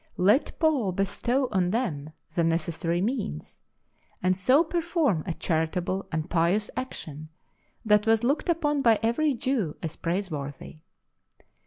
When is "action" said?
6.75-7.29